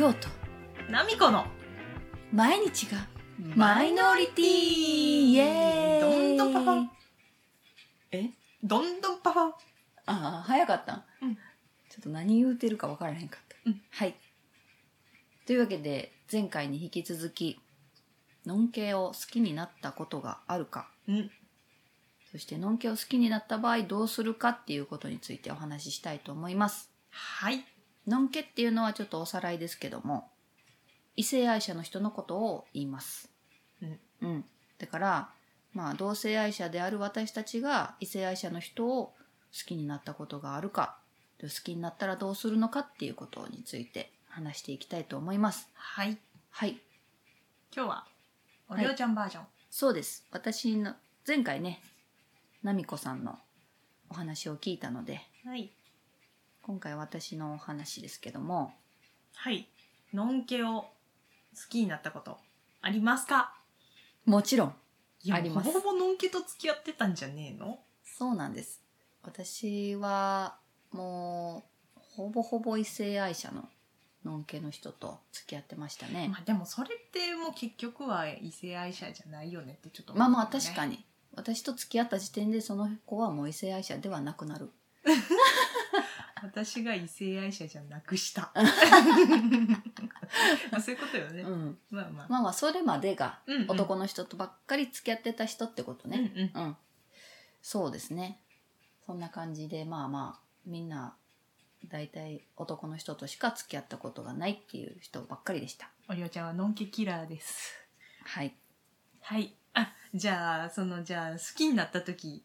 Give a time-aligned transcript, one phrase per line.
[0.00, 0.28] りょうと。
[0.90, 1.44] ナミコの。
[2.32, 3.06] 毎日が
[3.54, 6.38] マイノリティイエーイ。
[6.38, 6.92] どんどんパパ
[8.10, 8.30] え？
[8.62, 9.52] どんどんパパあ
[10.06, 10.94] あ早かった。
[10.94, 11.34] ん、うん。
[11.34, 11.40] ちょ
[12.00, 13.82] っと何言うてるか分からへんかった、うん。
[13.90, 14.14] はい。
[15.44, 17.60] というわけで前回に引き続き
[18.46, 20.88] のんけを好きになったことがあるか。
[21.08, 21.30] うん。
[22.32, 26.90] そしてのんけを好きになった場合どうするかっていうことについてお話ししたいと思います。
[27.10, 27.66] はい
[28.06, 30.28] のんけっていうのはちょっとおさらいですけども
[31.16, 33.30] 異性愛者の人のことを言います。
[33.82, 34.00] うん。
[34.22, 34.44] うん、
[34.78, 35.28] だから
[35.72, 39.14] まあ同性愛者である私たちが異性愛者の人を好
[39.66, 40.98] きになったことがあるか
[41.38, 45.68] で好きになったらどうするのかっていうことについて話していきたいと思います。
[45.74, 46.18] はい。
[46.50, 46.80] はい。
[47.74, 48.06] 今日は
[48.68, 50.26] おりょうちゃんバージョン、そうです。
[50.30, 50.94] 私の
[51.26, 51.80] 前回ね
[52.62, 53.38] なみこさんの
[54.08, 55.70] お話を聞いたのではい
[56.70, 58.72] 今回私のお話ですけども。
[59.34, 59.68] はい。
[60.14, 60.88] のんけを好
[61.68, 62.38] きになったこと
[62.80, 63.56] ありますか？
[64.24, 64.74] もちろん。
[65.24, 65.66] いやあります。
[65.66, 67.80] ほぼほぼのんけと付き合ってたんじゃねえの？
[68.04, 68.80] そうなんです。
[69.24, 70.58] 私は
[70.92, 71.64] も
[71.96, 73.68] うほぼほぼ異性愛者の
[74.24, 81.04] のんけの人と付き合ってましたね、まあでもそれってもう結局は異性愛者じゃないよねってちょっとまあまあ確かにに。
[81.34, 84.70] 私と付き合った時点でその子はもう異性愛者ではなくなる
[86.42, 88.50] 私が異性愛者じゃなくした。
[90.70, 91.78] まあそういうことよね、うん。
[91.90, 96.32] まあまあ、まあまあそれまでが男の人とばっかり付き合ってた人ってことね。
[96.54, 96.66] うんうん。
[96.66, 96.76] うん、
[97.62, 98.40] そうですね。
[99.06, 101.16] そんな感じでまあまあみんな
[101.88, 105.90] 大体男の人としか付き合ったことがないっていう人ばっかりでした。
[106.08, 107.74] おりょうちゃんはのんけキラーです。
[108.24, 108.54] はい。
[109.22, 109.54] はい。
[109.74, 112.44] あじゃあそのじゃあ好きになった時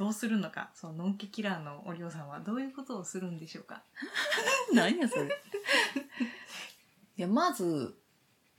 [0.00, 0.70] どうするのか？
[0.74, 3.82] そののんけキラーのおりょうさんはどういうことをするんでしょうか？
[4.72, 5.26] 何やそれ？
[7.18, 7.94] いやまず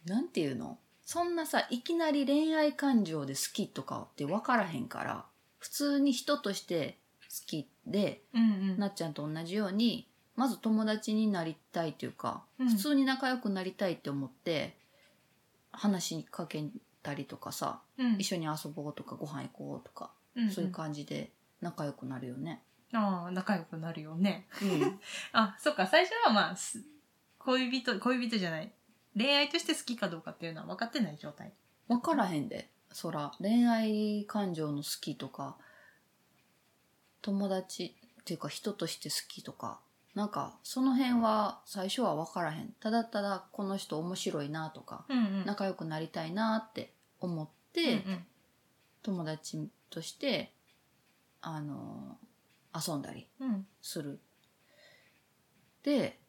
[0.05, 0.77] なんていうの？
[1.03, 5.25] そんなさいきなり恋愛感情で好きとかって分からへんから
[5.57, 8.79] 普通に人として好きでうんうん。
[8.79, 12.69] なっちゃんと同じようにまず友達になりたいというか、うん。
[12.69, 14.77] 普通に仲良くなりたいって思って
[15.71, 16.63] 話しかけ
[17.01, 18.15] たりとかさうん。
[18.19, 20.51] 一緒に遊ぼうとかご飯行こうとか、うんうん。
[20.51, 21.31] そういう感じで
[21.61, 22.63] 仲良くなるよね。
[22.93, 24.47] ああ仲良くなるよね。
[24.61, 24.99] うん。
[25.31, 25.87] あそっか。
[25.87, 26.83] 最初はまあす
[27.39, 28.71] 恋人恋人じゃない。
[29.15, 31.53] 恋愛として好きかどうかっていうのは分かってない状態。
[31.87, 32.71] 分からへんで。
[32.93, 35.57] そら恋愛感情の好きとか
[37.21, 39.79] 友達っていうか人として好きとか。
[40.13, 42.73] なんかその辺は最初は分からへん。
[42.81, 45.45] ただただこの人面白いなとかうんうん。
[45.45, 48.25] 仲良くなりたいなって思って、うんうん。
[49.03, 50.51] 友達として
[51.41, 52.17] あの
[52.73, 53.67] 遊んだりうん。
[53.81, 54.19] する。
[55.83, 56.19] で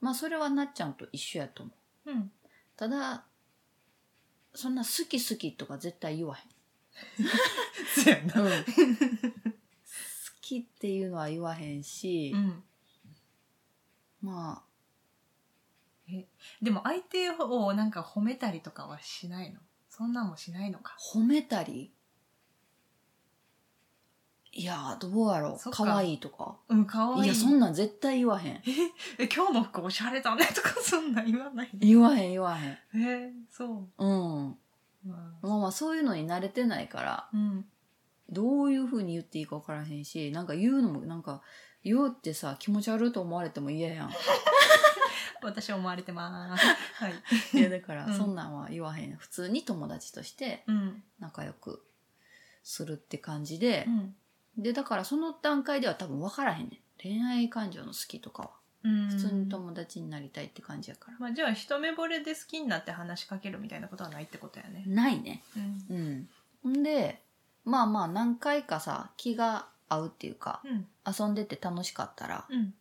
[0.00, 1.72] まあそれはなっちゃんと一緒やと思
[2.06, 2.10] う。
[2.12, 2.30] うん。
[2.76, 3.24] ただ
[4.54, 6.50] そんな好き好きとか絶対言わへん。
[8.04, 8.34] そうやな。
[8.34, 8.64] 好
[10.40, 12.62] きっていうのは言わへんし、うん。
[14.20, 14.62] ま
[16.60, 19.60] でも相手をなんか褒めたりとかはしないの？
[19.88, 20.96] そんなんもしないのか？
[20.98, 21.93] あ褒めたり？
[24.56, 25.82] いやどうやろそっか。
[25.82, 26.56] う可愛いとか。
[26.68, 27.20] うんかわい。
[27.22, 28.62] いいやそんなん絶対言わへん。
[29.18, 31.78] え今日の服おしゃれだねとかそんなん言わないの？
[31.80, 32.70] 言わへん言わへん。
[32.70, 34.04] えー、そう。
[34.04, 34.56] うん。
[35.04, 35.46] まあ。
[35.46, 37.64] まあまあそういうのに慣れてないからうん。
[38.30, 41.42] どういうふうに言っていいか分からへんしなんか言うのもなんか
[41.82, 44.10] 言うってさ気持ち悪いと思われても嫌やん。
[45.42, 46.64] 私は思われてます。
[47.04, 47.14] はい。
[47.58, 48.16] いやだからうん。
[48.16, 49.16] そんなんは言わへん。
[49.16, 51.02] 普通に友達としてうん。
[51.18, 51.84] 仲良く
[52.62, 54.14] するって感じでう、ん
[54.56, 58.50] でだからその段階では多分分からへんねん恋愛感情の好きとかは
[58.84, 64.84] うん普通に友達になりたいって感じやから、まあ、じゃあ一目惚れで好きになって話しかけるみたいなことはないってことやね。
[64.86, 65.42] ないね
[65.90, 66.28] うん。
[66.64, 67.20] うんで
[67.64, 70.86] まあまあ何回かさ気が合うっていうかうん。
[71.06, 72.74] 遊んでて楽しかったらうん。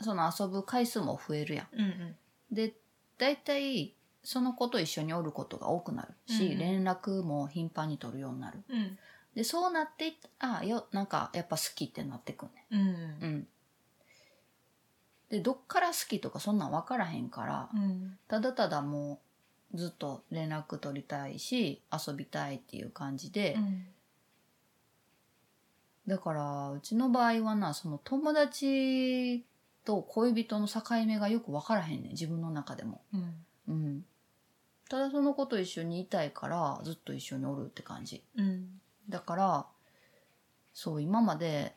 [0.00, 1.80] その遊ぶ回数も増えるやんうん。
[1.80, 2.16] うん。
[2.50, 2.72] で
[3.18, 8.98] 大体その子と一緒におることが多くなるし、うんうん連絡も頻繁に取るようになるうん。
[9.34, 12.80] でそうなっていったあよなんかやっぱ好きってなってくんねうん。
[12.80, 13.48] んうん
[15.30, 18.18] でどっから好きとかそんなん分からへんからうん。
[18.28, 19.20] ただただも
[19.72, 23.86] うずっと連絡取りたいし遊びたいっていう感じで、うん。
[26.08, 29.44] だからうちの場合はなその友達
[29.84, 33.34] と恋人の境目がよく分からへんねん自分の中でもうん。
[33.68, 34.04] うん
[34.88, 38.79] ただその子と一緒にいたいからずっと一緒におるって感じうん。
[39.10, 39.66] だから
[40.72, 41.74] そう今まで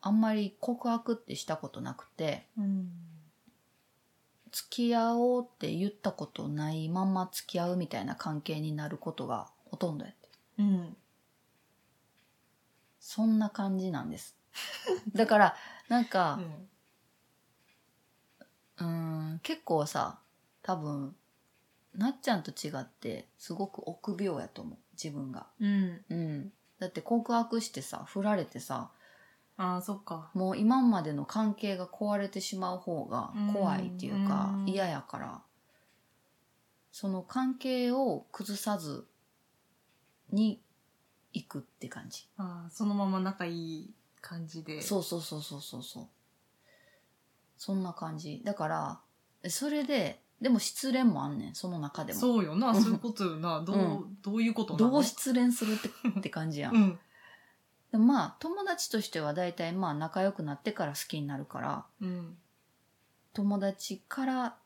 [0.00, 2.90] あんまり告白ってしたことなくてうん。
[4.52, 10.28] 付き合おうって言ったことないまんま付き合うみたいな関係になることがほとんどやって。
[10.58, 10.96] うん。
[13.00, 14.36] そんな感じなんです。
[15.14, 15.56] だから
[15.88, 16.68] なんうかん。
[18.78, 20.20] うーん結構さ
[20.62, 21.14] 多分
[21.94, 24.78] なっちゃんと違ってすごく臆病やと思う。
[24.92, 25.46] 自分が。
[25.60, 26.04] うん。
[26.08, 28.90] うんだって告白してさ振られてさ
[29.58, 30.30] ああそっか。
[30.34, 35.42] もう今までの関係が壊れてしまう方が怖いっていうかうん嫌やから。
[36.92, 39.06] その関係を崩さず
[40.30, 40.62] に
[41.32, 42.28] 行くって感じ。
[42.36, 44.82] ああそのまま仲いい感じで。
[44.82, 46.06] そうそうそうそうそうそう。
[47.56, 48.42] そんな感じ。
[48.44, 49.00] だから
[49.42, 52.20] えそれででも失恋もあんねんその中でも。
[52.20, 53.62] そうよなそういうことよな。
[53.62, 54.90] どう、うどういうことなの？
[54.90, 55.88] どう失恋するって
[56.18, 56.98] って感じやん、うん。
[57.90, 61.84] でもまあ友達としては大体まあ仲良くなってから好きになるから。
[62.02, 62.36] うん。
[63.32, 64.56] 友達から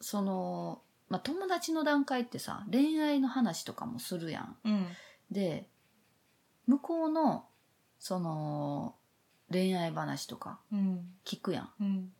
[0.00, 4.56] その、まあ、友達の段階ってさ恋愛の話とかもするやん。
[4.64, 4.86] うん。
[5.30, 5.68] で
[6.66, 7.44] 向こうの
[8.00, 8.96] その
[9.50, 11.06] 恋愛話とかうん。
[11.24, 11.70] 聞くやん。
[11.80, 12.12] うん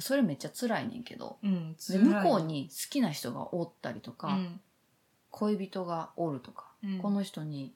[0.00, 1.38] それめっちゃ辛いねんけど。
[1.42, 4.60] うんで向こうに好きな人がおったりとか、うん
[5.30, 7.74] 恋人がおるとか、うんこの人に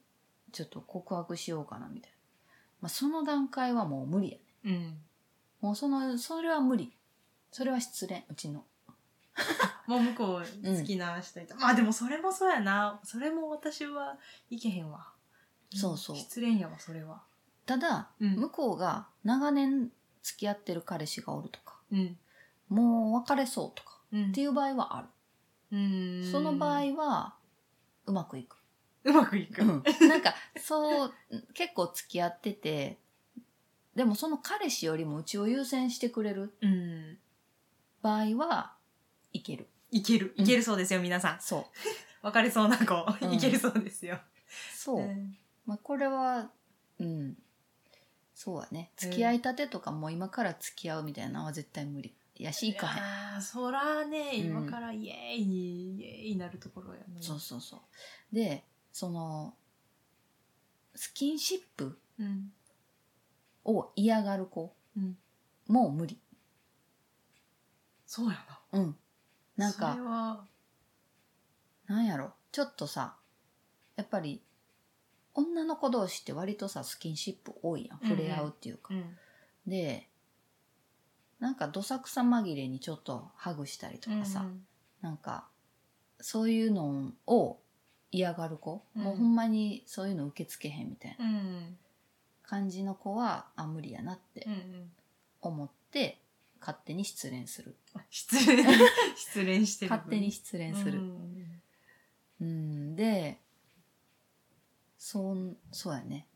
[0.53, 2.17] ちょっと告白しようかなみたいな。
[2.83, 4.43] まあ、その段階はもう無理やね。
[4.65, 4.99] うん
[5.61, 6.93] もうその、それは無理。
[7.51, 8.65] それは失恋、うちの。
[9.87, 14.17] もう向こう好きな人いた、まあでもそれもそうやなそれも私は
[14.51, 15.13] いけへんわ
[15.75, 17.23] そうそうん失恋やわそれは
[17.67, 19.91] ただ、うん向こうが長年
[20.23, 22.19] 付き合ってる彼氏がおるとかうん。
[22.69, 24.29] もう別れそうとかうん。
[24.29, 25.09] っていう場合はある、
[25.73, 26.31] うん。
[26.31, 27.35] その場合は
[28.07, 28.57] うまくいく、
[29.05, 29.83] うまくいく、なん
[30.21, 31.13] かそう
[31.55, 32.99] 結構付き合ってて
[33.95, 37.19] でもその彼氏よりもうちを優先してくれるうん。
[38.03, 38.75] 場合は
[39.33, 39.69] いける。
[39.91, 40.35] いける。
[40.37, 41.41] いけるそうですよ、皆さん。
[41.41, 41.65] そう。
[42.23, 43.33] 別れそうな子、うん。
[43.33, 44.21] いけるそうですよ。
[44.75, 45.37] そう、ん。
[45.65, 46.51] まあ、これは
[46.99, 47.37] うん
[48.39, 48.91] そうやね。
[48.99, 53.03] 付き合いたてとかもう今から付き合うみたいなのは絶対無理やしいかへん。
[53.03, 54.37] あーそらねうん。
[54.37, 58.35] 今からイエーイイエーイになるところやねそうそうそう。
[58.35, 58.63] で
[58.93, 59.55] その
[60.95, 62.53] スキンシップうん。
[63.65, 65.17] を嫌がる子うん。
[65.67, 66.19] もう無理。
[68.07, 68.33] そうや
[68.73, 68.81] な。
[68.81, 68.97] うん。
[69.57, 70.45] なんかは。
[71.87, 72.35] なんやろ。
[72.53, 73.17] ちょっとさ
[73.97, 74.43] やっぱり
[75.37, 78.01] 女の子同士って割とさスキンシップ多いやん。
[78.03, 79.17] 触れ合うっていうか、うん。
[79.67, 80.09] で
[81.39, 84.67] なんかどさくさ紛れにちょっとハグしたりとかさ、うん
[85.03, 85.47] なんか
[86.21, 87.59] そういうのを
[88.11, 89.03] 嫌がる子、うん。
[89.03, 91.25] もうほんまにそういうの受け付けへんみたいな。
[91.25, 91.77] うん。
[92.43, 94.91] 感じの子はあ無理やなってうんうん。
[95.43, 96.19] 思って
[96.61, 97.77] 勝手に失恋する。
[98.09, 98.65] 失恋
[99.17, 99.91] 失恋してる。
[99.91, 101.61] 勝手に失恋する、うん。
[102.41, 103.39] うん、で
[105.09, 106.27] そうそうやね。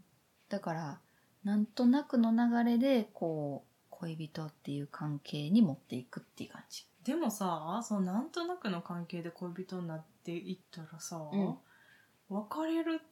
[0.48, 1.00] だから
[1.42, 6.86] なんとなくの流れでこう恋人っていう関係に持っていくっていう感じ。
[7.02, 11.56] でもさそのなんとなくの関係で恋人になっていったらさ、うん。
[12.28, 13.06] 別れるっ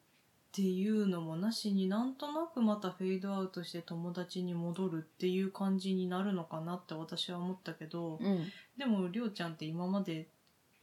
[0.53, 8.47] ていうのもなしになんとなくまたフェードアウトして友達に戻るっていう感じになるのかなって私は思ったけど、うん。
[8.79, 10.29] でもりょうちゃんって今まで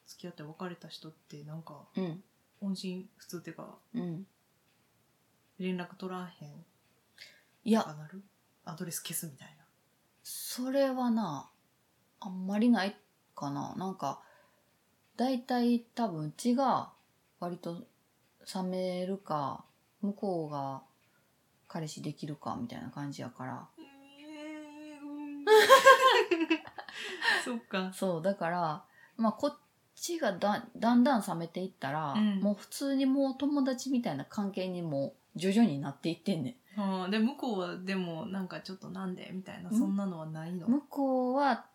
[0.05, 2.21] 付き合って別れた人ってなんかうん。
[2.59, 4.27] 音信不通っていうかうん
[5.59, 6.65] 連絡取らへん？
[7.63, 7.83] いや。
[7.83, 8.23] かなる？
[8.65, 9.65] アドレス消すみたいな。
[10.23, 11.49] それはな
[12.19, 12.95] あんまりない
[13.35, 13.75] かな。
[13.75, 14.21] なんか
[15.17, 16.91] 大体多分うちが
[17.39, 17.85] 割と
[18.53, 19.63] 冷めるか
[20.01, 20.81] 向こうが
[21.67, 23.67] 彼氏できるかみたいな感じやから。
[27.43, 27.93] そっか。
[27.93, 28.83] そうだから
[29.17, 29.57] まあこっ
[29.95, 32.39] ちがだだんだん冷めていったら、うん。
[32.39, 39.77] もう普通にもう友達みたいな関係にも徐々になっていってんねあーで向こうはでもなんかちょっとなんでみたいなうん？
[39.77, 40.67] そんなのはないの？
[40.67, 41.65] ん向こうは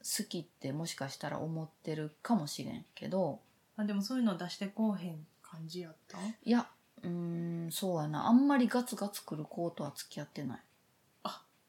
[0.00, 3.40] 好きってもしかしたら思ってるかもしれんけど。
[3.76, 6.18] あでもそういうの出してこうへん感じやった？
[6.18, 6.66] いや
[7.02, 8.26] うーんそうやな。
[8.26, 10.60] あんまりガツガツくる子とは付き合ってない。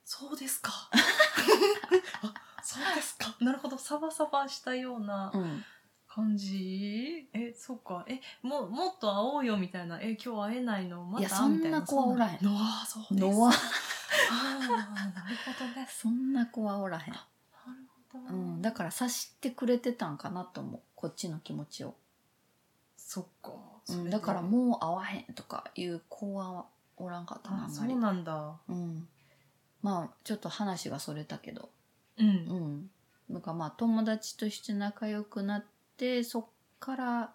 [0.05, 0.71] そうですか。
[2.21, 3.35] あそうですか。
[3.39, 3.77] なるほど。
[3.77, 5.63] サバサバしたようなうん
[6.13, 7.27] 感じ？
[7.33, 8.05] えそうか。
[8.07, 9.99] えももっと会おうよみたいな。
[9.99, 11.03] え今日会えないの？
[11.03, 12.39] またいやそんなみたいな子はおらへん。
[12.39, 13.21] そなのあそうです。
[13.21, 15.87] のはあーなるほどね。
[15.89, 17.23] そんな子はおらへん、なる
[18.11, 20.81] ほど、うん、だから察してくれてたんかなと思う。
[20.95, 21.95] こっちの気持ちを、
[22.95, 23.51] そっか、
[23.89, 26.65] うん、だからもう会わへんとかいう子は
[26.95, 27.93] おらんかったなああそんまり。
[27.95, 28.53] うなんだ。
[28.69, 29.07] うん、
[29.81, 31.69] まあちょっと話がそれたけど。
[32.17, 32.27] うん。
[32.27, 32.89] うん。
[33.29, 35.63] なんかまあ友達として仲良くなっ
[35.97, 36.45] て、そっ
[36.79, 37.33] から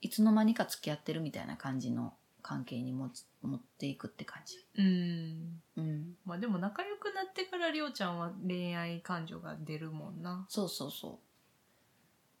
[0.00, 4.64] いつの間にか付き合ってるみたいな感じの関係に持つ持っていくって感じ。
[4.76, 6.16] うんうん。
[6.24, 11.18] まあでも仲良くなってからりょうちゃんは恋愛感情が出るもんなそうそうそう。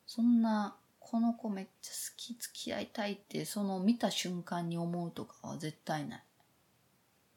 [0.06, 6.24] そんな、この子めっちゃ好き、付き合いたいって、その見た瞬間に思うとかは絶対ない。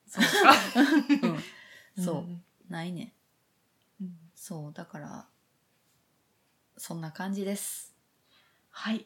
[0.08, 0.78] そうか
[1.98, 2.04] うん。
[2.04, 2.16] そう。
[2.22, 3.14] んないね
[4.00, 4.04] ん。
[4.04, 4.74] うんそう。
[4.74, 5.28] だから、
[6.80, 7.94] そんな感じです。
[8.72, 9.06] はい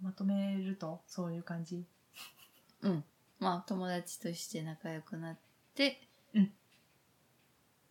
[0.00, 1.84] まとめるとそういう感じ
[2.82, 3.04] うん。
[3.40, 5.36] まあ、友達として仲良くなっ
[5.74, 6.00] て、
[6.34, 6.52] うん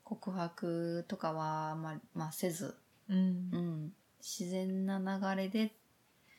[0.04, 2.76] 告白とかはまり、まあ、せず、
[3.10, 3.94] うんうん。
[4.22, 5.74] 自然な流れで、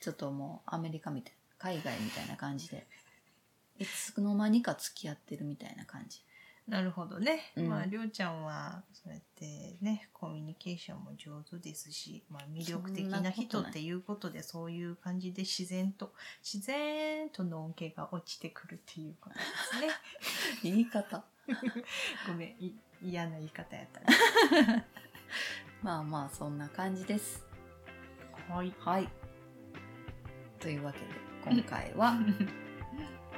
[0.00, 2.87] ちょっともうアメリカみたいな、海外みたいな感じで、
[3.78, 6.23] いつの間にか付き合ってるみたいな感じ。
[6.68, 7.68] なるほどね、うん。
[7.68, 19.40] まありょうちゃんはそうやってねコミュニケーションも上手ですし、まあ、魅力的な人っていうことでそういう感じで自然と自然との恩恵が落ちてくるっていうことで
[19.73, 19.92] すね。
[20.75, 21.25] 言い方。
[22.26, 24.87] ごめんい嫌な言い方やったね。
[25.83, 27.47] まあまあ、そんな感じです。
[28.49, 28.75] はい。
[28.78, 29.09] はい。
[30.59, 31.06] というわけで、
[31.44, 32.18] 今回は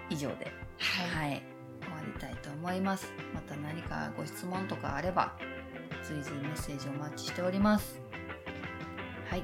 [0.09, 1.30] 以上で、はい。
[1.30, 1.42] はい、
[2.16, 3.12] たいと思います。
[3.35, 5.32] また何かご質問とかあれば、
[6.02, 8.00] 随時メッセージお待ちしております。
[9.28, 9.42] はい。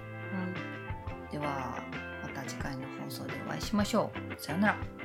[1.30, 1.82] では、
[2.22, 4.42] また次回の放送でお会いしましょう。
[4.42, 4.74] さようなら。
[4.74, 5.01] はい